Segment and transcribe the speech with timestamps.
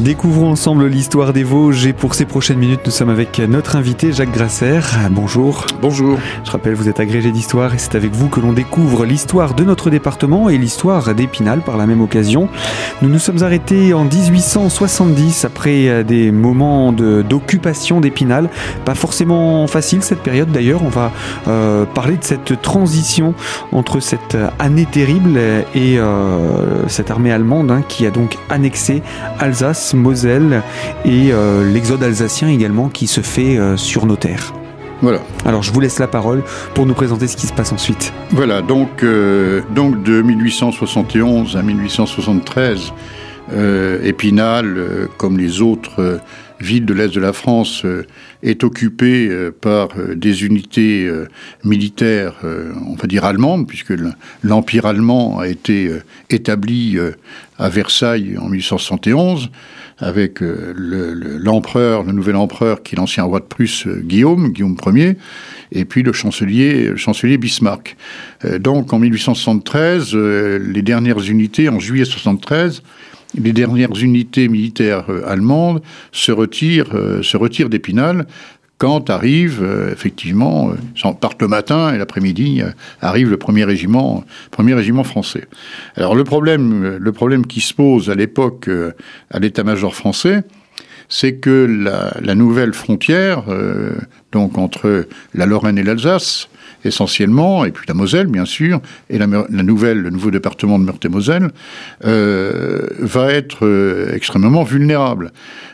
[0.00, 4.12] Découvrons ensemble l'histoire des Vosges et pour ces prochaines minutes, nous sommes avec notre invité
[4.12, 4.80] Jacques Grasser.
[5.10, 5.66] Bonjour.
[5.82, 6.18] Bonjour.
[6.42, 9.62] Je rappelle, vous êtes agrégé d'histoire et c'est avec vous que l'on découvre l'histoire de
[9.62, 12.48] notre département et l'histoire d'Épinal par la même occasion.
[13.02, 18.48] Nous nous sommes arrêtés en 1870 après des moments d'occupation d'Épinal.
[18.86, 20.82] Pas forcément facile cette période d'ailleurs.
[20.82, 21.12] On va
[21.46, 23.34] euh, parler de cette transition
[23.70, 25.38] entre cette année terrible
[25.74, 29.02] et euh, cette armée allemande hein, qui a donc annexé
[29.38, 30.62] Alsace Moselle
[31.04, 34.54] et euh, l'exode alsacien également qui se fait euh, sur nos terres.
[35.02, 35.20] Voilà.
[35.44, 36.42] Alors je vous laisse la parole
[36.74, 38.12] pour nous présenter ce qui se passe ensuite.
[38.32, 42.92] Voilà, donc, euh, donc de 1871 à 1873,
[44.04, 46.20] Épinal, comme les autres
[46.60, 47.84] villes de l'Est de la France,
[48.44, 49.28] est occupée
[49.60, 51.10] par des unités
[51.64, 53.92] militaires, on va dire allemandes, puisque
[54.44, 55.90] l'Empire allemand a été
[56.28, 56.96] établi
[57.58, 59.50] à Versailles en 1871
[60.00, 60.74] avec euh,
[61.38, 65.16] l'empereur, le, nouvel empereur qui est l'ancien roi de Prusse euh, Guillaume, Guillaume Ier,
[65.72, 67.96] et puis le chancelier, le chancelier Bismarck.
[68.44, 72.82] Euh, donc en 1873, les dernières unités, en juillet 73,
[73.40, 76.90] les dernières unités militaires allemandes se retirent,
[77.22, 78.26] se retirent d'Épinal
[78.80, 82.70] quand arrive, euh, effectivement, euh, partent le matin et l'après-midi, euh,
[83.02, 85.46] arrive le premier régiment, premier régiment français.
[85.96, 88.70] Alors le problème, le problème qui se pose à l'époque
[89.30, 90.44] à l'état-major français,
[91.10, 91.66] c'est que
[92.22, 93.42] la, nouvelle frontière,
[94.32, 96.48] donc entre la Lorraine et l'Alsace,
[96.84, 101.50] essentiellement, et puis la Moselle, bien sûr, et la, nouvelle, le nouveau département de Meurthe-et-Moselle,
[102.04, 105.32] euh, va être euh, extrêmement vulnérable.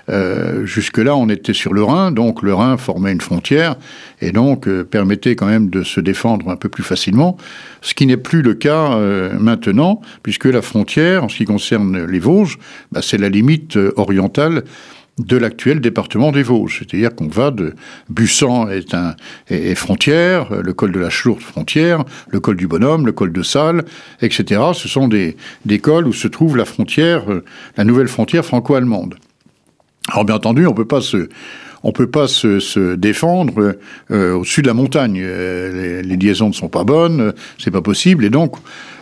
[0.08, 3.76] Euh, jusque-là, on était sur le Rhin, donc le Rhin formait une frontière,
[4.20, 7.36] et donc permettait quand même de se défendre un peu plus facilement,
[7.82, 8.98] ce qui n'est plus le cas
[9.38, 12.58] maintenant, puisque la frontière, en ce qui concerne les Vosges,
[12.92, 14.62] bah, c'est la limite orientale
[15.18, 16.80] de l'actuel département des Vosges.
[16.80, 17.74] C'est-à-dire qu'on va de
[18.10, 19.14] Bussan est un
[19.48, 23.42] est, frontière, le col de la Chourte frontière, le col du Bonhomme, le col de
[23.42, 23.84] Salles,
[24.20, 24.60] etc.
[24.74, 27.44] Ce sont des, des cols où se trouve la frontière, euh,
[27.76, 29.16] la nouvelle frontière franco-allemande.
[30.08, 31.28] Alors bien entendu, on peut pas se
[31.82, 33.76] on peut pas se, se défendre
[34.10, 35.20] euh, au-dessus de la montagne.
[35.22, 38.24] Euh, les, liaisons ne sont pas bonnes, c'est pas possible.
[38.24, 38.56] Et donc,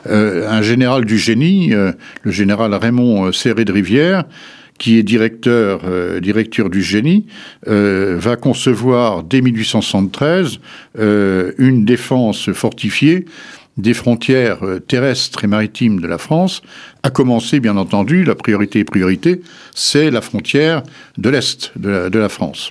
[0.07, 4.25] un général du génie, le général Raymond Serré de Rivière,
[4.85, 7.25] qui est directeur, euh, directeur du génie,
[7.69, 10.61] euh, va concevoir dès 1873
[10.99, 13.25] euh, une défense fortifiée
[13.79, 16.61] des frontières terrestres et maritimes de la France,
[17.03, 19.41] à commencer, bien entendu, la priorité et priorité,
[19.75, 20.83] c'est la frontière
[21.17, 22.71] de l'Est de, la, France.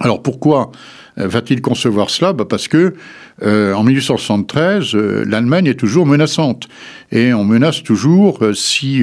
[0.00, 0.70] Alors pourquoi
[1.16, 2.34] va-t-il concevoir cela?
[2.34, 2.94] Bah Parce que
[3.42, 6.68] en 1873, euh, l'Allemagne est toujours menaçante.
[7.10, 9.02] Et on menace toujours, si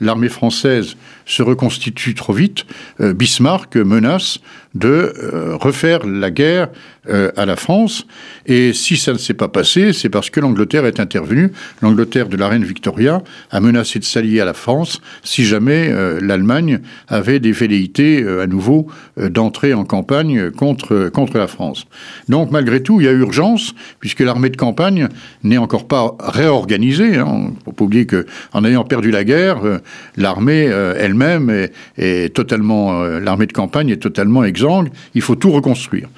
[0.00, 0.96] l'armée française
[1.26, 2.64] se reconstitue trop vite,
[3.00, 4.38] Bismarck menace
[4.74, 5.12] de
[5.58, 6.68] refaire la guerre
[7.08, 8.06] à la France.
[8.46, 11.50] Et si ça ne s'est pas passé, c'est parce que l'Angleterre est intervenue.
[11.82, 16.80] L'Angleterre de la reine Victoria a menacé de s'allier à la France si jamais l'Allemagne
[17.08, 18.86] avait des velléités à nouveau
[19.16, 21.86] d'entrer en campagne contre, contre la France.
[22.28, 25.08] Donc malgré tout, il y a urgence puisque l'armée de campagne
[25.42, 27.16] n'est encore pas réorganisée.
[27.16, 27.26] Hein.
[27.38, 29.78] Il ne faut pas oublier qu'en ayant perdu la guerre, euh,
[30.16, 34.90] l'armée euh, elle-même est, totalement, euh, l'armée de campagne est totalement exsangue.
[35.14, 36.08] Il faut tout reconstruire.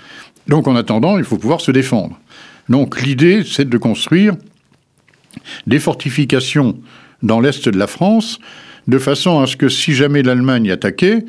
[0.47, 2.19] Donc en attendant, il faut pouvoir se défendre.
[2.69, 4.35] Donc l'idée, c'est de construire
[5.67, 6.79] des fortifications
[7.23, 8.39] dans l'est de la France,
[8.87, 11.25] de façon à ce que si jamais l'Allemagne attaquait,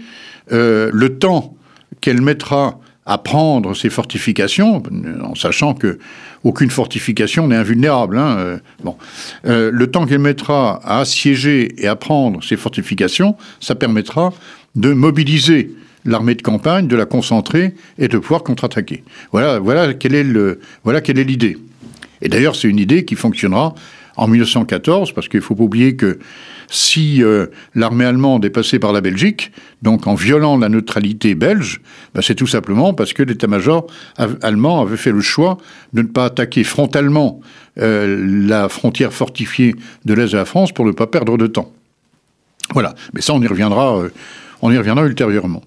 [0.51, 1.55] le temps
[2.01, 4.83] qu'elle mettra à prendre ces fortifications,
[5.23, 5.97] en sachant que
[6.43, 8.19] aucune fortification n'est invulnérable.
[8.19, 8.97] Hein, euh, bon,
[9.47, 14.31] euh, le temps qu'elle mettra à assiéger et à prendre ces fortifications, ça permettra
[14.75, 15.71] de mobiliser
[16.05, 19.03] l'armée de campagne, de la concentrer et de pouvoir contre-attaquer.
[19.31, 20.27] Voilà, voilà quelle est
[20.83, 21.57] voilà quelle est l'idée.
[22.21, 23.73] Et d'ailleurs, c'est une idée qui fonctionnera
[24.17, 26.19] en 1914, parce qu'il faut pas oublier que
[26.69, 29.51] si euh, l'armée allemande est passée par la Belgique,
[29.81, 31.81] donc en violant la neutralité belge,
[32.13, 33.87] bah, c'est tout simplement parce que l'état-major
[34.41, 35.57] allemand avait fait le choix
[35.93, 37.41] de ne pas attaquer frontalement
[37.79, 39.75] euh, la frontière fortifiée
[40.05, 41.71] de l'Est de la France pour ne pas perdre de temps.
[42.73, 44.09] Voilà, mais ça on y reviendra, euh,
[44.61, 45.63] on y reviendra ultérieurement.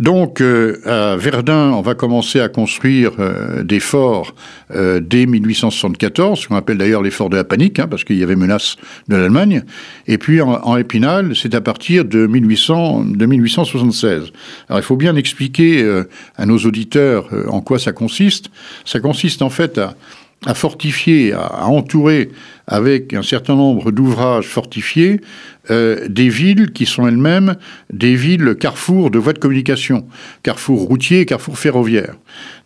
[0.00, 4.34] Donc, euh, à Verdun, on va commencer à construire euh, des forts
[4.74, 8.16] euh, dès 1874, ce qu'on appelle d'ailleurs les forts de la panique, hein, parce qu'il
[8.16, 8.76] y avait menace
[9.08, 9.62] de l'Allemagne.
[10.06, 14.32] Et puis, en, Épinal, c'est à partir de, 1800, de 1876.
[14.68, 16.02] Alors, il faut bien expliquer
[16.36, 18.50] à nos auditeurs en quoi ça consiste.
[18.84, 19.94] Ça consiste en fait à
[20.46, 22.30] à fortifier, à, entourer
[22.66, 25.20] avec un certain nombre d'ouvrages fortifiés
[25.70, 27.56] euh, des villes qui sont elles-mêmes
[27.92, 30.06] des villes carrefour de voies de communication,
[30.42, 32.14] carrefour routier, carrefour ferroviaire.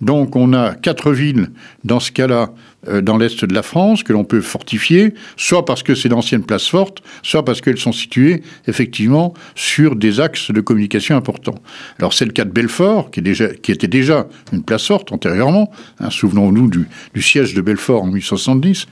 [0.01, 1.51] Donc on a quatre villes
[1.85, 2.51] dans ce cas-là
[2.89, 6.43] euh, dans l'est de la France que l'on peut fortifier, soit parce que c'est d'anciennes
[6.43, 11.61] places fortes, soit parce qu'elles sont situées effectivement sur des axes de communication importants.
[12.01, 15.71] Alors c'est le cas de Belfort, qui, était déjà une place forte antérieurement.
[16.01, 18.89] Hein, souvenons-nous du, du, siège de Belfort en 1870.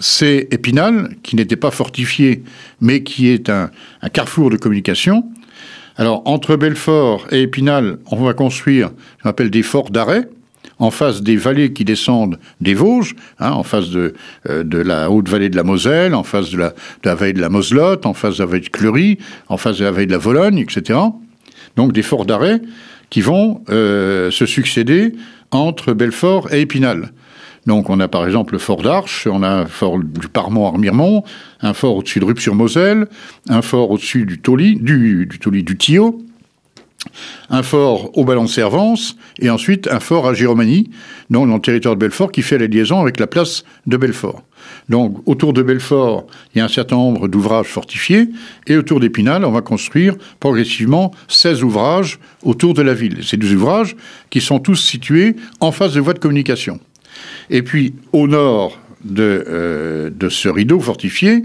[0.00, 2.42] C'est Épinal, qui n'était pas fortifié,
[2.80, 3.70] mais qui est un,
[4.12, 5.24] carrefour de communication.
[5.96, 10.28] Alors, entre Belfort et Épinal, on va construire ce qu'on appelle des forts d'arrêt,
[10.78, 14.14] en face des vallées qui descendent des Vosges, hein, en face de,
[14.48, 17.48] euh, de, la haute vallée de la Moselle, en face de la, vallée de la
[17.48, 19.18] Moselotte, en face de la vallée de Clury,
[19.48, 20.98] en face de la vallée de la Vologne, etc.
[21.76, 22.60] Donc des forts d'arrêt
[23.10, 25.14] qui vont euh, se succéder
[25.52, 27.12] entre Belfort et Épinal.
[27.66, 31.22] Donc on a par exemple le fort d'Arche, on a un fort du Parmont-Armiremont,
[31.60, 33.06] un fort au-dessus de Rupt-sur-Moselle,
[33.48, 36.20] un fort au-dessus du Toli, du, du Toli du Tillot,
[37.50, 40.90] un fort au Ballon de Servance et ensuite un fort à Giromanie,
[41.30, 44.42] dans le territoire de Belfort, qui fait la liaison avec la place de Belfort.
[44.88, 48.28] Donc autour de Belfort, il y a un certain nombre d'ouvrages fortifiés
[48.66, 53.24] et autour d'Épinal, on va construire progressivement 16 ouvrages autour de la ville.
[53.24, 53.96] Ces deux ouvrages
[54.30, 56.80] qui sont tous situés en face de voies de communication.
[57.50, 61.42] Et puis au nord de, euh, de ce rideau fortifié,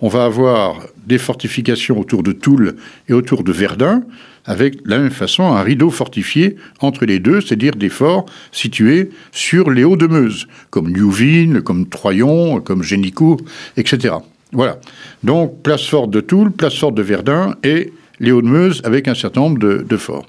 [0.00, 2.76] on va avoir des fortifications autour de Toul
[3.08, 4.02] et autour de Verdun,
[4.44, 9.10] avec de la même façon un rideau fortifié entre les deux, c'est-à-dire des forts situés
[9.32, 13.40] sur les hauts de Meuse, comme Newville, comme Troyon, comme Génicourt,
[13.76, 14.14] etc.
[14.52, 14.78] Voilà.
[15.22, 19.08] Donc, place forte de Toul, place forte de Verdun et les hauts de Meuse avec
[19.08, 20.26] un certain nombre de, de forts.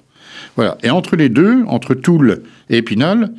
[0.55, 0.77] Voilà.
[0.83, 3.31] Et entre les deux, entre Toul et Épinal,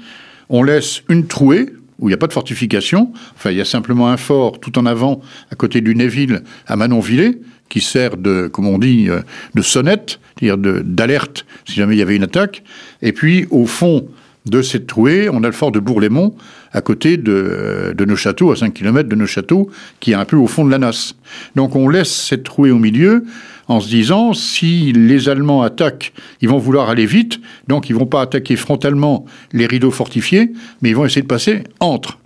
[0.49, 1.67] on laisse une trouée,
[2.00, 3.12] où il n'y a pas de fortification.
[3.37, 5.20] Enfin, il y a simplement un fort tout en avant,
[5.52, 7.38] à côté du Néville, à Manonvillers,
[7.69, 9.20] qui sert de, comme on dit, euh,
[9.55, 12.62] de sonnette, c'est-à-dire d'alerte si jamais il y avait une attaque.
[13.02, 14.08] Et puis, au fond
[14.46, 16.34] de cette trouée, on a le fort de Bourg-les-Monts,
[16.72, 19.70] à côté de, de Neuchâteau, à 5 km de Neuchâteau,
[20.00, 21.14] qui est un peu au fond de la Nasse.
[21.56, 23.25] Donc on laisse cette trouée au milieu
[23.69, 28.06] en se disant, si les Allemands attaquent, ils vont vouloir aller vite, donc ils vont
[28.06, 30.52] pas attaquer frontalement les rideaux fortifiés,
[30.82, 32.19] mais ils vont essayer de passer entre.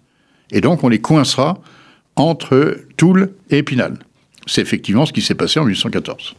[0.52, 1.58] Et donc on les coincera
[2.16, 3.98] entre Toul et Épinal.
[4.46, 6.34] C'est effectivement ce qui s'est passé en 1814.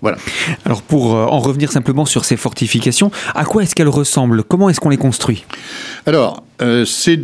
[0.00, 0.18] Voilà.
[0.64, 4.42] Alors pour euh, en revenir simplement sur ces fortifications, à quoi est-ce qu'elles ressemblent?
[4.44, 5.44] Comment est-ce qu'on les construit?
[6.06, 7.16] Alors, euh, c'est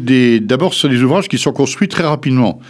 [0.44, 2.60] d'abord ce des ouvrages qui sont construits très rapidement.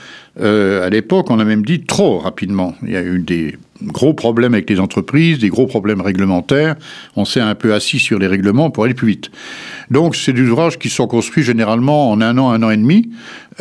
[0.40, 2.74] Euh, à l'époque, on a même dit trop rapidement.
[2.82, 6.76] Il y a eu des gros problèmes avec les entreprises, des gros problèmes réglementaires.
[7.16, 9.30] On s'est un peu assis sur les règlements pour aller plus vite.
[9.90, 13.10] Donc, c'est des ouvrages qui sont construits généralement en un an, un an et demi.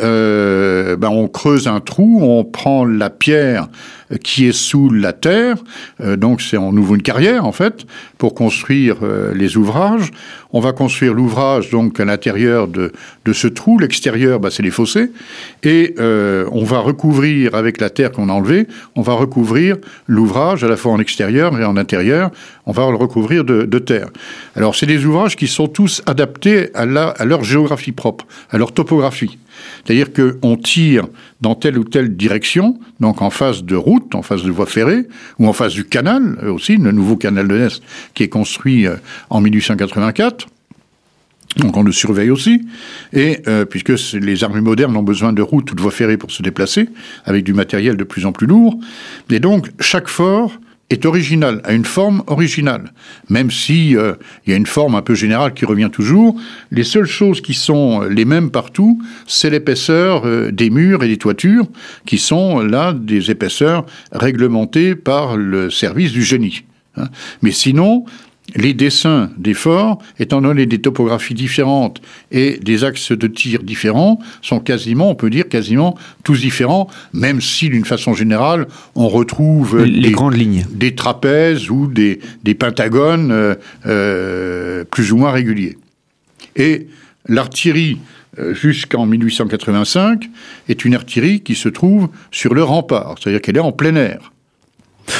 [0.00, 3.68] Euh, ben, on creuse un trou, on prend la pierre
[4.22, 5.56] qui est sous la terre,
[6.00, 7.86] euh, donc c'est en nouveau une carrière en fait,
[8.18, 10.10] pour construire euh, les ouvrages.
[10.52, 12.92] On va construire l'ouvrage donc à l'intérieur de,
[13.24, 15.10] de ce trou, l'extérieur ben, c'est les fossés,
[15.62, 20.64] et euh, on va recouvrir avec la terre qu'on a enlevée, on va recouvrir l'ouvrage
[20.64, 22.30] à la fois en extérieur et en intérieur,
[22.66, 24.08] on va le recouvrir de, terre.
[24.56, 29.38] Alors c'est des ouvrages qui sont tous adaptés à leur géographie propre, à leur topographie.
[29.84, 31.06] C'est-à-dire qu'on tire
[31.40, 35.06] dans telle ou telle direction, donc en face de route, en face de voie ferrée,
[35.38, 37.82] ou en face du canal euh, aussi, le nouveau canal de l'Est
[38.14, 38.96] qui est construit euh,
[39.30, 40.46] en 1884.
[41.58, 42.62] Donc on le surveille aussi,
[43.12, 46.32] et euh, puisque les armées modernes ont besoin de routes ou de voies ferrées pour
[46.32, 46.88] se déplacer,
[47.24, 48.78] avec du matériel de plus en plus lourd,
[49.30, 50.58] et donc chaque fort
[50.90, 52.92] est original, a une forme originale.
[53.28, 54.14] Même si euh,
[54.46, 56.36] il y a une forme un peu générale qui revient toujours,
[56.70, 61.16] les seules choses qui sont les mêmes partout, c'est l'épaisseur euh, des murs et des
[61.16, 61.66] toitures,
[62.06, 66.64] qui sont là des épaisseurs réglementées par le service du génie.
[66.96, 67.08] Hein.
[67.42, 68.04] Mais sinon,
[68.56, 74.18] les dessins des forts, étant donné des topographies différentes et des axes de tir différents,
[74.42, 79.82] sont quasiment, on peut dire quasiment tous différents, même si d'une façon générale, on retrouve
[79.82, 83.54] les des, grandes lignes, des trapèzes ou des, des pentagones euh,
[83.86, 85.76] euh, plus ou moins réguliers.
[86.56, 86.88] Et
[87.26, 87.98] l'artillerie
[88.38, 90.28] euh, jusqu'en 1885
[90.68, 94.32] est une artillerie qui se trouve sur le rempart, c'est-à-dire qu'elle est en plein air.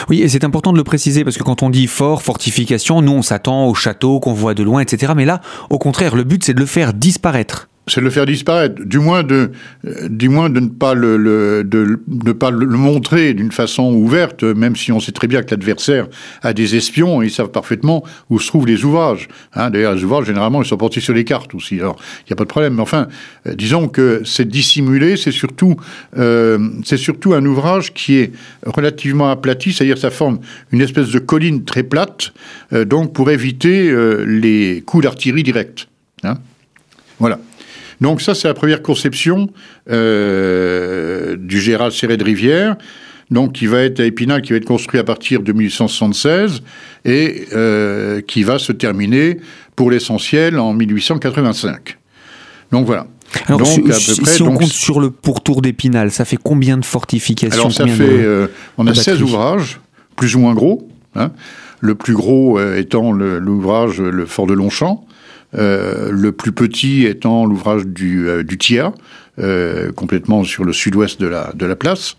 [0.08, 3.12] Oui, et c'est important de le préciser parce que quand on dit fort, fortification, nous
[3.12, 5.12] on s'attend au château qu'on voit de loin, etc.
[5.16, 7.68] Mais là, au contraire, le but c'est de le faire disparaître.
[7.86, 9.50] C'est de le faire disparaître, du moins de,
[10.08, 14.74] du moins de ne pas le, de, ne pas le montrer d'une façon ouverte, même
[14.74, 16.06] si on sait très bien que l'adversaire
[16.42, 19.28] a des espions et ils savent parfaitement où se trouvent les ouvrages.
[19.54, 21.80] Hein, D'ailleurs, les ouvrages, généralement, ils sont portés sur les cartes aussi.
[21.80, 22.74] Alors, il n'y a pas de problème.
[22.74, 23.08] Mais enfin,
[23.46, 25.76] euh, disons que c'est dissimulé, c'est surtout,
[26.16, 28.32] euh, c'est surtout un ouvrage qui est
[28.66, 30.38] relativement aplati, c'est-à-dire ça forme
[30.72, 32.32] une espèce de colline très plate,
[32.72, 33.94] euh, donc pour éviter
[34.26, 35.88] les coups d'artillerie directs.
[36.22, 36.38] Hein.
[37.18, 37.38] voilà.
[38.00, 39.48] Donc ça, c'est la première conception
[39.90, 42.76] euh, du général Serré de Rivière,
[43.30, 46.62] donc qui va être à Épinal, qui va être construit à partir de 1876
[47.04, 49.38] et euh, qui va se terminer
[49.76, 51.98] pour l'essentiel en 1885.
[52.72, 53.06] Donc voilà.
[53.46, 56.10] Alors, donc, si, à peu si- près, si on donc, compte sur le pourtour d'Épinal,
[56.10, 58.46] ça fait combien de fortifications Alors ça fait, de- euh,
[58.78, 59.80] on a de 16 batteries ouvrages,
[60.16, 60.88] plus ou moins gros.
[61.16, 61.32] hein.
[61.80, 65.04] Le plus gros étant l'ouvrage le Fort de Longchamp,
[65.54, 68.90] le plus petit étant l'ouvrage du, euh, du Thiers,
[69.38, 72.16] euh, complètement sur le sud-ouest de la place.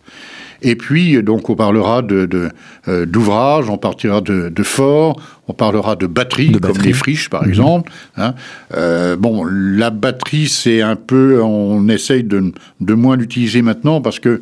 [0.62, 2.50] Et puis, donc, on parlera de, de,
[2.88, 6.88] euh, d'ouvrages, on partira de, de forts, on parlera de batteries, De comme batteries.
[6.88, 7.50] les friches, par Mhm.
[7.50, 7.92] exemple.
[8.18, 8.34] hein.
[8.76, 14.20] Euh, bon, la batterie, c'est un peu, on essaye de, de moins l'utiliser maintenant parce
[14.20, 14.42] que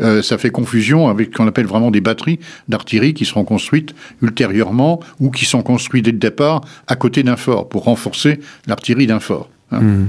[0.00, 2.38] euh, ça fait confusion avec ce qu'on appelle vraiment des batteries
[2.68, 7.36] d'artillerie qui seront construites ultérieurement ou qui sont construites dès le départ à côté d'un
[7.36, 9.50] fort pour renforcer l'artillerie d'un fort.
[9.72, 9.80] hein.
[9.80, 10.08] Mhm.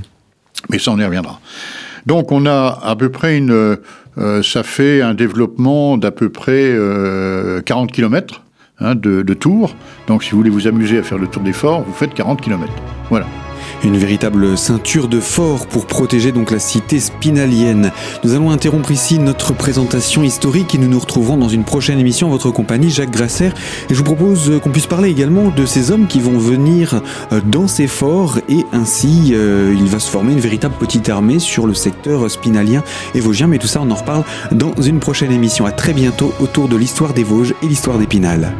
[0.69, 1.39] Mais ça, on y reviendra.
[2.05, 3.77] Donc, on a à peu près une.
[4.17, 8.41] Euh, ça fait un développement d'à peu près euh, 40 km
[8.81, 9.75] de, de tour.
[10.07, 12.41] Donc, si vous voulez vous amuser à faire le tour des forts, vous faites 40
[12.41, 12.71] km.
[13.09, 13.27] Voilà.
[13.83, 17.91] Une véritable ceinture de fort pour protéger donc la cité spinalienne.
[18.23, 22.27] Nous allons interrompre ici notre présentation historique et nous nous retrouverons dans une prochaine émission
[22.27, 23.49] en votre compagnie, Jacques Grasser.
[23.89, 27.01] Et je vous propose euh, qu'on puisse parler également de ces hommes qui vont venir
[27.31, 31.39] euh, dans ces forts et ainsi euh, il va se former une véritable petite armée
[31.39, 32.83] sur le secteur spinalien
[33.15, 33.47] et vosgien.
[33.47, 35.65] Mais tout ça, on en reparle dans une prochaine émission.
[35.65, 38.53] À très bientôt autour de l'histoire des Vosges et l'histoire d'Épinal.